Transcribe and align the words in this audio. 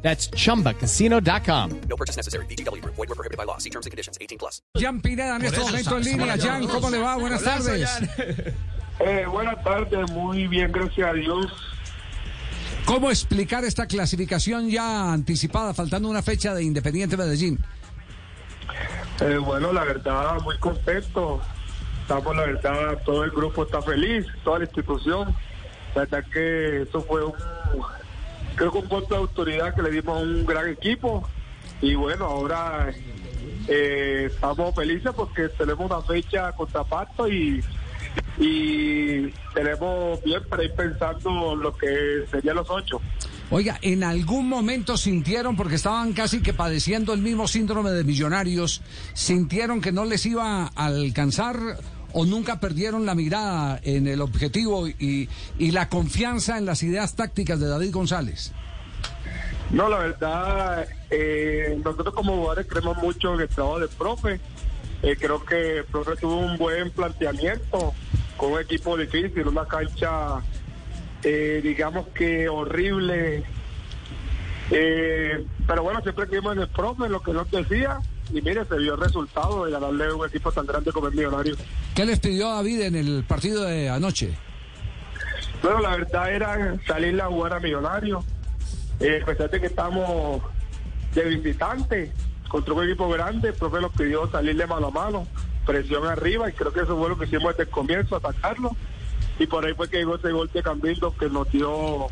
That's 0.00 0.30
chumbacasino.com. 0.30 1.80
No 1.88 1.96
purchase 1.96 2.16
necessary. 2.16 2.46
BGW. 2.46 2.82
Void 2.84 2.96
were 2.96 3.14
prohibited 3.14 3.36
by 3.36 3.44
law. 3.44 3.58
See 3.58 3.70
terms 3.70 3.84
and 3.84 3.90
conditions. 3.90 4.16
18 4.20 4.38
plus. 4.38 4.62
Jan 4.74 5.00
Pineda 5.00 5.36
en 5.36 5.44
este 5.44 5.60
momento 5.60 5.96
en 5.96 6.04
línea. 6.04 6.38
Jan, 6.38 6.66
¿cómo 6.66 6.88
le 6.90 6.98
va? 6.98 7.16
Buenas 7.16 7.42
tardes. 7.42 7.88
Eh, 9.00 9.24
buenas 9.26 9.62
tardes, 9.62 10.10
muy 10.10 10.48
bien, 10.48 10.72
gracias 10.72 11.08
a 11.08 11.12
Dios. 11.12 11.46
¿Cómo 12.84 13.10
explicar 13.10 13.64
esta 13.64 13.86
clasificación 13.86 14.68
ya 14.70 15.12
anticipada, 15.12 15.72
faltando 15.72 16.08
una 16.08 16.22
fecha 16.22 16.52
de 16.54 16.64
Independiente 16.64 17.16
Medellín? 17.16 17.60
Eh, 19.20 19.36
bueno, 19.36 19.72
la 19.72 19.84
verdad, 19.84 20.40
muy 20.42 20.58
contento. 20.58 21.40
Estamos, 22.02 22.34
la 22.34 22.46
verdad, 22.46 22.98
todo 23.04 23.24
el 23.24 23.30
grupo 23.30 23.64
está 23.64 23.82
feliz, 23.82 24.26
toda 24.42 24.60
la 24.60 24.64
institución. 24.64 25.36
La 25.94 26.00
verdad 26.02 26.24
que 26.32 26.82
eso 26.82 27.00
fue 27.02 27.24
un, 27.24 27.34
creo 28.58 28.72
que 28.72 28.78
un 28.78 28.88
voto 28.88 29.14
de 29.14 29.20
autoridad 29.20 29.74
que 29.74 29.82
le 29.82 29.90
dimos 29.90 30.18
a 30.18 30.20
un 30.20 30.44
gran 30.44 30.68
equipo. 30.68 31.26
Y 31.80 31.94
bueno, 31.94 32.26
ahora 32.26 32.92
eh, 33.68 34.28
estamos 34.30 34.74
felices 34.74 35.12
porque 35.16 35.48
tenemos 35.50 35.90
una 35.90 36.02
fecha 36.02 36.52
contra 36.52 36.82
Pasto 36.84 37.28
y, 37.28 37.62
y 38.38 39.28
tenemos 39.54 40.22
bien 40.24 40.42
para 40.48 40.64
ir 40.64 40.74
pensando 40.74 41.54
lo 41.54 41.74
que 41.76 42.24
serían 42.30 42.56
los 42.56 42.68
ocho. 42.68 43.00
Oiga, 43.50 43.78
¿en 43.80 44.04
algún 44.04 44.48
momento 44.48 44.96
sintieron, 44.96 45.56
porque 45.56 45.76
estaban 45.76 46.12
casi 46.12 46.42
que 46.42 46.52
padeciendo 46.52 47.14
el 47.14 47.22
mismo 47.22 47.48
síndrome 47.48 47.90
de 47.92 48.04
millonarios, 48.04 48.82
sintieron 49.14 49.80
que 49.80 49.92
no 49.92 50.04
les 50.04 50.26
iba 50.26 50.64
a 50.64 50.84
alcanzar 50.84 51.56
o 52.12 52.24
nunca 52.24 52.60
perdieron 52.60 53.06
la 53.06 53.14
mirada 53.14 53.80
en 53.82 54.06
el 54.06 54.20
objetivo 54.20 54.88
y, 54.88 55.28
y 55.58 55.70
la 55.70 55.88
confianza 55.88 56.58
en 56.58 56.66
las 56.66 56.82
ideas 56.82 57.14
tácticas 57.14 57.60
de 57.60 57.68
David 57.68 57.92
González? 57.92 58.52
No, 59.70 59.88
la 59.88 59.98
verdad, 59.98 60.88
eh, 61.10 61.78
nosotros 61.84 62.14
como 62.14 62.36
jugadores 62.36 62.66
creemos 62.66 62.96
mucho 62.98 63.34
en 63.34 63.40
el 63.42 63.48
trabajo 63.48 63.80
del 63.80 63.90
profe. 63.90 64.40
Eh, 65.02 65.16
creo 65.18 65.44
que 65.44 65.78
el 65.78 65.84
profe 65.84 66.16
tuvo 66.16 66.38
un 66.38 66.56
buen 66.56 66.90
planteamiento 66.90 67.92
con 68.36 68.52
un 68.52 68.60
equipo 68.60 68.96
difícil, 68.96 69.46
una 69.46 69.66
cancha, 69.66 70.40
eh, 71.22 71.60
digamos 71.62 72.08
que 72.08 72.48
horrible. 72.48 73.44
Eh, 74.70 75.46
pero 75.66 75.82
bueno, 75.82 76.00
siempre 76.00 76.26
creímos 76.26 76.56
en 76.56 76.62
el 76.62 76.68
profe, 76.68 77.08
lo 77.08 77.20
que 77.20 77.32
nos 77.32 77.50
decía. 77.50 77.98
Y 78.32 78.42
mire, 78.42 78.64
se 78.64 78.76
vio 78.76 78.94
el 78.94 79.00
resultado 79.00 79.64
de 79.64 79.72
ganarle 79.72 80.06
a 80.06 80.14
un 80.14 80.26
equipo 80.26 80.52
tan 80.52 80.66
grande 80.66 80.92
como 80.92 81.08
el 81.08 81.14
Millonario. 81.14 81.56
¿Qué 81.94 82.04
les 82.04 82.20
pidió 82.20 82.48
David 82.48 82.82
en 82.82 82.96
el 82.96 83.24
partido 83.24 83.64
de 83.64 83.88
anoche? 83.88 84.36
Bueno, 85.62 85.80
la 85.80 85.96
verdad 85.96 86.32
era 86.32 86.76
salir 86.86 87.20
a 87.20 87.26
jugar 87.26 87.54
a 87.54 87.60
Millonario. 87.60 88.24
Eh, 89.00 89.20
a 89.22 89.26
pesar 89.26 89.50
de 89.50 89.60
que 89.60 89.66
estamos 89.66 90.42
de 91.14 91.24
visitante 91.24 92.12
contra 92.48 92.74
un 92.74 92.84
equipo 92.84 93.08
grande, 93.08 93.48
el 93.48 93.54
profe 93.54 93.80
nos 93.80 93.92
pidió 93.92 94.30
salirle 94.30 94.66
mano 94.66 94.88
a 94.88 94.90
mano, 94.90 95.26
presión 95.66 96.06
arriba, 96.06 96.48
y 96.48 96.52
creo 96.52 96.72
que 96.72 96.80
eso 96.80 96.98
fue 96.98 97.08
lo 97.08 97.18
que 97.18 97.26
hicimos 97.26 97.52
desde 97.52 97.64
el 97.64 97.70
comienzo, 97.70 98.16
atacarlo. 98.16 98.76
Y 99.38 99.46
por 99.46 99.64
ahí 99.64 99.74
fue 99.74 99.88
que 99.88 99.98
llegó 99.98 100.16
ese 100.16 100.32
gol 100.32 100.50
de 100.52 100.62
Camilo 100.62 101.16
que 101.16 101.28
nos 101.28 101.50
dio 101.50 102.08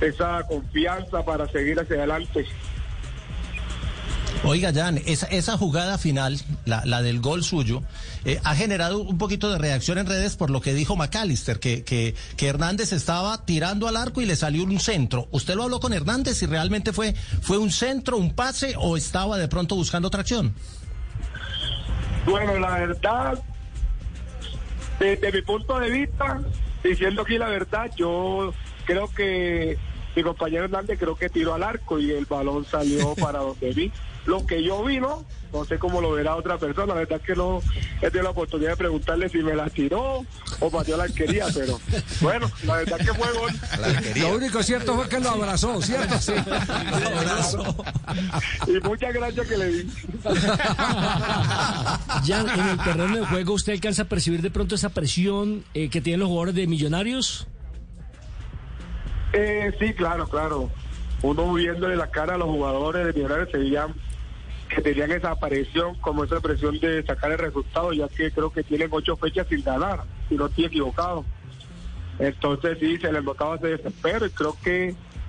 esa 0.00 0.42
confianza 0.48 1.24
para 1.24 1.48
seguir 1.48 1.78
hacia 1.78 1.96
adelante. 1.96 2.46
Oiga, 4.44 4.72
Jan, 4.74 5.00
esa, 5.06 5.26
esa 5.26 5.56
jugada 5.56 5.98
final, 5.98 6.40
la, 6.64 7.02
del 7.02 7.20
gol 7.20 7.44
suyo, 7.44 7.82
eh, 8.24 8.40
ha 8.42 8.56
generado 8.56 8.98
un 9.00 9.16
poquito 9.16 9.50
de 9.50 9.58
reacción 9.58 9.98
en 9.98 10.06
redes 10.06 10.34
por 10.36 10.50
lo 10.50 10.60
que 10.60 10.74
dijo 10.74 10.96
McAllister, 10.96 11.60
que, 11.60 12.14
Hernández 12.38 12.92
estaba 12.92 13.44
tirando 13.44 13.86
al 13.86 13.96
arco 13.96 14.20
y 14.20 14.26
le 14.26 14.34
salió 14.34 14.64
un 14.64 14.80
centro. 14.80 15.28
¿Usted 15.30 15.54
lo 15.54 15.62
habló 15.62 15.78
con 15.78 15.92
Hernández 15.92 16.38
si 16.38 16.46
realmente 16.46 16.92
fue, 16.92 17.14
fue 17.40 17.58
un 17.58 17.70
centro, 17.70 18.16
un 18.16 18.34
pase 18.34 18.74
o 18.76 18.96
estaba 18.96 19.38
de 19.38 19.46
pronto 19.46 19.76
buscando 19.76 20.10
tracción? 20.10 20.54
Bueno, 22.26 22.58
la 22.58 22.78
verdad, 22.78 23.38
desde 24.98 25.32
mi 25.32 25.42
punto 25.42 25.78
de 25.78 25.90
vista, 25.90 26.40
diciendo 26.82 27.22
aquí 27.22 27.38
la 27.38 27.48
verdad, 27.48 27.90
yo 27.96 28.52
creo 28.86 29.08
que 29.14 29.78
mi 30.14 30.22
compañero 30.22 30.64
Hernández 30.64 30.98
creo 30.98 31.16
que 31.16 31.28
tiró 31.28 31.54
al 31.54 31.62
arco 31.62 31.98
y 31.98 32.10
el 32.10 32.26
balón 32.26 32.64
salió 32.64 33.14
para 33.20 33.40
donde 33.40 33.72
vi. 33.72 33.92
Lo 34.24 34.46
que 34.46 34.62
yo 34.62 34.84
vi, 34.84 35.00
¿no? 35.00 35.24
No 35.52 35.64
sé 35.64 35.78
cómo 35.78 36.00
lo 36.00 36.12
verá 36.12 36.36
otra 36.36 36.56
persona. 36.56 36.94
La 36.94 37.00
verdad 37.00 37.18
es 37.20 37.26
que 37.26 37.34
no 37.34 37.60
he 38.00 38.06
tenido 38.06 38.22
la 38.22 38.30
oportunidad 38.30 38.70
de 38.70 38.76
preguntarle 38.76 39.28
si 39.28 39.38
me 39.38 39.54
la 39.54 39.68
tiró 39.68 40.24
o 40.60 40.70
pateó 40.70 40.96
la 40.96 41.04
arquería, 41.04 41.46
pero 41.52 41.80
bueno, 42.20 42.48
la 42.64 42.76
verdad 42.76 43.00
es 43.00 43.06
que 43.08 43.14
fue 43.14 43.32
gol. 43.32 43.50
Lo 44.20 44.36
único 44.36 44.62
cierto 44.62 44.94
fue 44.94 45.08
que 45.08 45.18
lo 45.18 45.30
abrazó, 45.30 45.82
¿cierto? 45.82 46.18
Sí. 46.20 46.32
Y 48.68 48.86
muchas 48.86 49.12
gracias 49.12 49.46
que 49.48 49.56
le 49.56 49.66
di. 49.66 49.90
Jan, 52.24 52.48
en 52.48 52.68
el 52.68 52.78
terreno 52.78 53.16
de 53.16 53.26
juego, 53.26 53.54
¿usted 53.54 53.72
alcanza 53.72 54.02
a 54.02 54.04
percibir 54.06 54.40
de 54.40 54.50
pronto 54.50 54.76
esa 54.76 54.90
presión 54.90 55.64
eh, 55.74 55.90
que 55.90 56.00
tienen 56.00 56.20
los 56.20 56.28
jugadores 56.28 56.54
de 56.54 56.66
Millonarios? 56.68 57.48
Eh, 59.32 59.72
sí, 59.78 59.94
claro, 59.94 60.26
claro. 60.26 60.70
Uno 61.22 61.52
viéndole 61.54 61.96
la 61.96 62.10
cara 62.10 62.34
a 62.34 62.38
los 62.38 62.48
jugadores 62.48 63.06
de 63.06 63.12
Millonarios 63.12 63.50
se 63.50 63.58
veían 63.58 63.94
que 64.68 64.82
tenían 64.82 65.12
esa 65.12 65.32
aparición, 65.32 65.94
como 65.96 66.24
esa 66.24 66.40
presión 66.40 66.78
de 66.78 67.04
sacar 67.04 67.30
el 67.30 67.38
resultado, 67.38 67.92
ya 67.92 68.08
que 68.08 68.30
creo 68.30 68.50
que 68.50 68.62
tienen 68.62 68.88
ocho 68.90 69.16
fechas 69.16 69.46
sin 69.48 69.62
ganar, 69.62 70.04
si 70.28 70.34
no 70.34 70.46
estoy 70.46 70.64
equivocado. 70.64 71.24
Entonces 72.18 72.78
sí, 72.80 72.98
se 72.98 73.12
les 73.12 73.22
notaba 73.22 73.56
ese 73.56 73.68
desespero 73.68 74.26
y 74.26 74.30
creo 74.30 74.56
que 74.62 74.94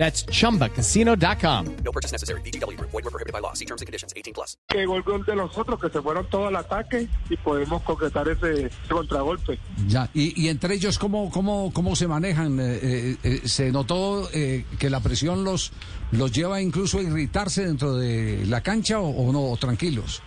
That's 0.00 0.24
chumbacasino.com. 0.24 1.66
No 1.84 1.92
purchase 1.92 2.10
necessary. 2.10 2.40
BGW. 2.40 2.80
Void 2.80 3.04
were 3.04 3.10
prohibited 3.10 3.34
by 3.34 3.40
law. 3.40 3.52
See 3.52 3.66
terms 3.66 3.82
and 3.82 3.86
conditions. 3.86 4.14
18 4.16 4.32
plus. 4.32 4.56
que 4.66 4.78
llegó 4.78 4.96
el 4.96 5.02
gol 5.02 5.26
de 5.26 5.36
nosotros, 5.36 5.78
que 5.78 5.90
se 5.90 6.00
fueron 6.00 6.26
todo 6.30 6.46
al 6.46 6.56
ataque 6.56 7.06
y 7.28 7.36
podemos 7.36 7.82
concretar 7.82 8.26
ese, 8.28 8.66
ese 8.66 8.88
contragolpe. 8.88 9.58
Ya, 9.88 10.08
y, 10.14 10.40
y 10.40 10.48
entre 10.48 10.74
ellos, 10.74 10.98
¿cómo, 10.98 11.30
cómo, 11.30 11.70
cómo 11.74 11.94
se 11.96 12.08
manejan? 12.08 12.58
Eh, 12.58 12.78
eh, 12.82 13.16
eh, 13.22 13.40
¿Se 13.44 13.70
notó 13.70 14.30
eh, 14.32 14.64
que 14.78 14.88
la 14.88 15.00
presión 15.00 15.44
los, 15.44 15.70
los 16.12 16.32
lleva 16.32 16.62
incluso 16.62 16.98
a 16.98 17.02
irritarse 17.02 17.66
dentro 17.66 17.94
de 17.96 18.46
la 18.46 18.62
cancha 18.62 19.00
o, 19.00 19.08
o 19.10 19.32
no, 19.34 19.50
o 19.50 19.56
tranquilos? 19.58 20.22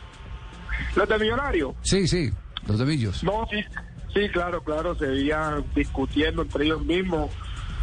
Los 0.96 1.10
de 1.10 1.18
Millonario. 1.18 1.74
Sí, 1.82 2.08
sí, 2.08 2.30
los 2.68 2.78
de 2.78 2.86
Villos. 2.86 3.24
No, 3.24 3.48
sí, 3.50 3.58
sí, 4.14 4.30
claro, 4.30 4.64
claro, 4.64 4.96
se 5.00 5.08
veían 5.08 5.66
discutiendo 5.74 6.44
entre 6.44 6.66
ellos 6.66 6.86
mismos 6.86 7.32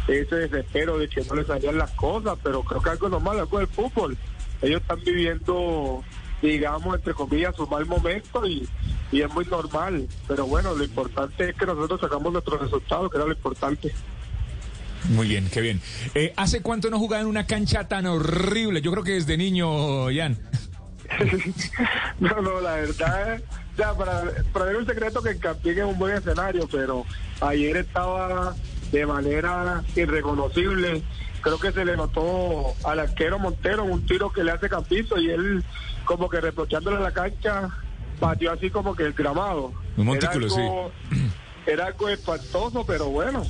ese 0.07 0.35
desespero 0.35 0.97
de 0.97 1.07
que 1.07 1.23
no 1.23 1.35
les 1.35 1.47
salían 1.47 1.77
las 1.77 1.91
cosas, 1.91 2.37
pero 2.43 2.63
creo 2.63 2.81
que 2.81 2.89
algo 2.89 3.09
normal, 3.09 3.39
algo 3.39 3.59
del 3.59 3.67
fútbol. 3.67 4.17
Ellos 4.61 4.81
están 4.81 4.99
viviendo, 5.03 6.03
digamos, 6.41 6.95
entre 6.95 7.13
comillas, 7.13 7.55
su 7.55 7.67
mal 7.67 7.85
momento 7.85 8.45
y, 8.45 8.67
y 9.11 9.21
es 9.21 9.33
muy 9.33 9.45
normal. 9.45 10.07
Pero 10.27 10.45
bueno, 10.45 10.73
lo 10.73 10.83
importante 10.83 11.49
es 11.49 11.55
que 11.55 11.65
nosotros 11.65 12.01
sacamos 12.01 12.31
nuestros 12.31 12.61
resultados, 12.61 13.11
que 13.11 13.17
era 13.17 13.25
lo 13.25 13.33
importante. 13.33 13.93
Muy 15.09 15.27
bien, 15.27 15.49
qué 15.51 15.61
bien. 15.61 15.81
Eh, 16.13 16.33
¿Hace 16.35 16.61
cuánto 16.61 16.89
no 16.89 16.99
jugaba 16.99 17.21
en 17.21 17.27
una 17.27 17.47
cancha 17.47 17.87
tan 17.87 18.05
horrible? 18.05 18.81
Yo 18.81 18.91
creo 18.91 19.03
que 19.03 19.13
desde 19.13 19.35
niño, 19.37 20.07
Jan. 20.13 20.37
no, 22.19 22.41
no, 22.41 22.61
la 22.61 22.75
verdad, 22.75 23.41
sea, 23.75 23.93
para, 23.93 24.23
para 24.53 24.71
es 24.71 24.77
un 24.77 24.85
secreto 24.85 25.21
que 25.21 25.37
Campín 25.37 25.77
es 25.79 25.85
un 25.85 25.97
buen 25.97 26.15
escenario, 26.15 26.67
pero 26.71 27.05
ayer 27.41 27.77
estaba 27.77 28.55
de 28.91 29.05
manera 29.05 29.83
irreconocible. 29.95 31.01
Creo 31.41 31.59
que 31.59 31.71
se 31.71 31.83
le 31.85 31.97
notó 31.97 32.73
al 32.83 32.99
arquero 32.99 33.39
Montero 33.39 33.83
un 33.83 34.05
tiro 34.05 34.31
que 34.31 34.43
le 34.43 34.51
hace 34.51 34.69
Campito 34.69 35.19
y 35.19 35.29
él 35.29 35.63
como 36.05 36.29
que 36.29 36.39
reprochándole 36.41 36.97
a 36.97 37.01
la 37.01 37.11
cancha, 37.11 37.69
batió 38.19 38.51
así 38.51 38.69
como 38.69 38.95
que 38.95 39.03
el 39.03 39.13
gramado. 39.13 39.71
Un 39.97 40.05
montículo, 40.05 40.45
Era 40.47 40.55
algo 40.63 40.91
era 41.65 41.85
algo 41.87 42.09
espantoso, 42.09 42.85
pero 42.85 43.09
bueno, 43.09 43.43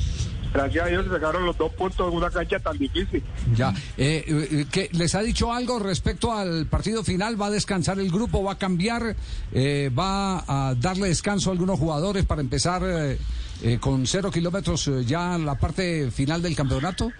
gracias 0.53 0.85
a 0.85 0.89
Dios 0.89 1.05
se 1.05 1.11
sacaron 1.11 1.45
los 1.45 1.57
dos 1.57 1.73
puntos 1.73 2.09
en 2.11 2.17
una 2.17 2.29
cancha 2.29 2.59
tan 2.59 2.77
difícil. 2.77 3.21
Ya, 3.55 3.73
eh, 3.97 4.23
eh, 4.27 4.65
¿qué- 4.71 4.89
¿les 4.93 5.13
ha 5.15 5.21
dicho 5.21 5.51
algo 5.53 5.79
respecto 5.79 6.31
al 6.31 6.67
partido 6.67 7.03
final? 7.03 7.41
¿Va 7.41 7.47
a 7.47 7.51
descansar 7.51 7.99
el 7.99 8.09
grupo? 8.09 8.41
¿Va 8.43 8.53
a 8.53 8.57
cambiar? 8.57 9.15
Eh, 9.53 9.89
¿Va 9.97 10.43
a 10.69 10.75
darle 10.75 11.07
descanso 11.09 11.49
a 11.49 11.53
algunos 11.53 11.77
jugadores 11.79 12.25
para 12.25 12.39
empezar 12.41 12.83
eh, 12.85 13.17
eh, 13.63 13.77
con 13.79 14.05
cero 14.07 14.31
kilómetros 14.31 14.87
eh, 14.87 15.05
ya 15.05 15.37
la 15.37 15.55
parte 15.55 16.09
final 16.11 16.41
del 16.41 16.55
campeonato? 16.55 17.11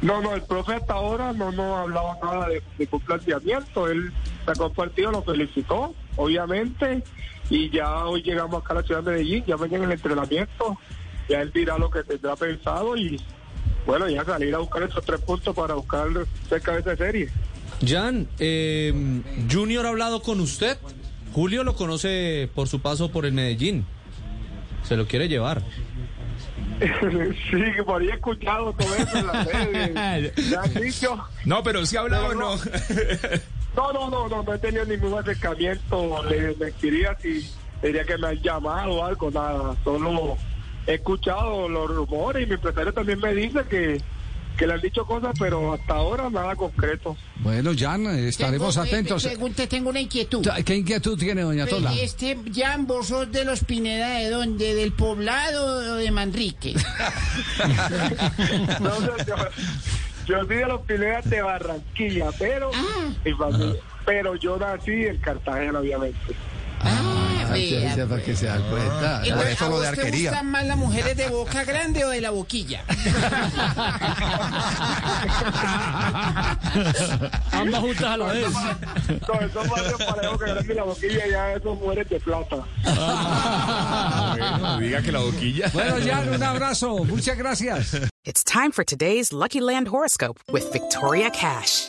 No, 0.00 0.20
no, 0.20 0.34
el 0.34 0.42
profe 0.42 0.74
hasta 0.74 0.94
ahora 0.94 1.32
no 1.32 1.50
nos 1.50 1.78
hablaba 1.78 2.16
nada 2.22 2.48
de, 2.48 2.62
de 2.78 2.88
un 2.90 3.00
planteamiento. 3.00 3.88
Él 3.88 4.12
sacó 4.46 4.66
el 4.66 4.72
partido, 4.72 5.10
lo 5.10 5.22
felicitó, 5.22 5.94
obviamente, 6.16 7.02
y 7.50 7.70
ya 7.70 8.04
hoy 8.06 8.22
llegamos 8.22 8.62
acá 8.62 8.74
a 8.74 8.76
la 8.76 8.82
ciudad 8.82 9.02
de 9.02 9.12
Medellín, 9.12 9.44
ya 9.46 9.56
mañana 9.56 9.84
en 9.84 9.90
el 9.90 9.96
entrenamiento, 9.96 10.78
ya 11.28 11.40
él 11.40 11.50
dirá 11.52 11.78
lo 11.78 11.90
que 11.90 12.04
tendrá 12.04 12.36
pensado 12.36 12.96
y 12.96 13.20
bueno, 13.86 14.08
ya 14.08 14.24
salir 14.24 14.54
a 14.54 14.58
buscar 14.58 14.82
esos 14.82 15.04
tres 15.04 15.20
puntos 15.20 15.54
para 15.56 15.74
buscar 15.74 16.08
cerca 16.48 16.74
de 16.74 16.80
esa 16.80 16.96
serie. 16.96 17.28
Jan, 17.86 18.28
eh, 18.38 18.92
Junior 19.50 19.86
ha 19.86 19.88
hablado 19.90 20.22
con 20.22 20.40
usted. 20.40 20.78
Julio 21.32 21.64
lo 21.64 21.74
conoce 21.74 22.50
por 22.54 22.68
su 22.68 22.80
paso 22.80 23.10
por 23.10 23.24
el 23.26 23.32
Medellín. 23.32 23.86
Se 24.88 24.96
lo 24.96 25.06
quiere 25.06 25.28
llevar. 25.28 25.62
sí, 26.80 27.62
que 27.76 27.82
por 27.84 28.00
ahí 28.00 28.08
he 28.08 28.14
escuchado 28.14 28.72
todo 28.72 28.94
eso 28.94 29.18
en 29.18 29.98
han 29.98 30.74
dicho. 30.82 31.18
No, 31.44 31.62
pero 31.62 31.84
si 31.84 31.96
ha 31.96 32.00
hablado 32.00 32.28
o 32.28 32.34
no. 32.34 32.56
No, 33.76 33.92
no, 33.92 34.10
no, 34.10 34.28
no, 34.28 34.42
no 34.42 34.54
he 34.54 34.58
tenido 34.58 34.84
ningún 34.86 35.16
acercamiento. 35.16 36.24
Le 36.24 36.52
mentiría 36.56 37.16
si 37.22 37.48
diría 37.80 38.02
que 38.02 38.18
me 38.18 38.28
han 38.28 38.42
llamado 38.42 38.94
o 38.94 39.04
algo, 39.04 39.30
nada. 39.30 39.76
Solo 39.84 40.36
he 40.84 40.94
escuchado 40.94 41.68
los 41.68 41.88
rumores 41.88 42.42
y 42.42 42.46
mi 42.46 42.54
empresario 42.54 42.92
también 42.92 43.20
me 43.20 43.32
dice 43.34 43.60
que, 43.70 44.02
que 44.58 44.66
le 44.66 44.74
han 44.74 44.80
dicho 44.80 45.06
cosas, 45.06 45.34
pero 45.38 45.72
hasta 45.72 45.94
ahora 45.94 46.28
nada 46.28 46.56
concreto. 46.56 47.16
Bueno, 47.36 47.70
Jan, 47.78 48.06
estaremos 48.06 48.74
Tengo- 48.74 48.86
atentos. 48.88 49.24
eh, 49.24 49.28
pregunta, 49.28 49.66
tengo 49.68 49.90
una 49.90 50.00
inquietud. 50.00 50.44
¿Qué 50.64 50.74
inquietud 50.76 51.16
tiene, 51.16 51.42
doña 51.42 51.64
Pues, 51.66 51.76
Tola? 51.76 51.94
Este, 51.94 52.36
Jan, 52.54 52.86
vos 52.86 53.06
sos 53.06 53.30
de 53.30 53.44
los 53.44 53.62
Pineda, 53.64 54.18
¿de 54.18 54.28
dónde? 54.30 54.74
¿Del 54.74 54.92
poblado 54.92 55.92
o 55.94 55.94
de 55.94 56.10
Manrique? 56.10 56.74
No 58.80 59.00
yo, 59.00 59.16
yo 60.26 60.44
soy 60.46 60.56
de 60.56 60.66
los 60.66 60.80
Pinedas 60.82 61.28
de 61.30 61.42
Barranquilla, 61.42 62.26
pero 62.38 62.70
mi 63.24 63.32
familia- 63.32 63.80
pero 64.04 64.34
yo 64.36 64.56
nací 64.58 64.90
en 64.90 65.16
Cartagena, 65.18 65.78
obviamente. 65.80 66.18
Ah, 66.80 67.17
vea, 67.52 68.06
para 68.06 68.22
que 68.22 68.36
se 68.36 68.46
dan 68.46 68.62
cuenta. 68.70 69.22
¿Y 69.24 69.30
Por 69.30 69.38
pues, 69.38 69.52
eso 69.52 69.66
¿A 69.66 69.68
lo 69.68 69.80
de 69.80 69.82
te 69.82 69.88
arquería. 70.00 70.30
gustan 70.30 70.50
más 70.50 70.66
las 70.66 70.76
mujeres 70.76 71.16
de 71.16 71.28
boca 71.28 71.64
grande 71.64 72.04
o 72.04 72.08
de 72.10 72.20
la 72.20 72.30
boquilla? 72.30 72.84
Ambas 77.52 77.80
juntas 77.80 78.04
a 78.04 78.16
la 78.16 78.26
vez. 78.26 78.46
No, 78.52 79.40
esos 79.40 79.68
barrios 79.68 80.02
parejos 80.04 80.38
que 80.38 80.44
grande 80.50 80.74
la 80.74 80.82
boquilla 80.84 81.26
ya 81.30 81.52
esos 81.54 81.78
mujeres 81.78 82.08
de 82.08 82.20
plata. 82.20 82.56
Bueno, 84.38 84.78
diga 84.78 85.02
que 85.02 85.12
la 85.12 85.20
boquilla. 85.20 85.70
Bueno, 85.72 85.96
Jan, 86.04 86.28
un 86.28 86.42
abrazo. 86.42 87.04
Muchas 87.04 87.36
gracias. 87.36 87.96
It's 88.24 88.44
time 88.44 88.70
for 88.72 88.84
today's 88.84 89.32
Lucky 89.32 89.60
Land 89.60 89.88
horoscope 89.88 90.38
with 90.52 90.70
Victoria 90.72 91.30
Cash. 91.30 91.88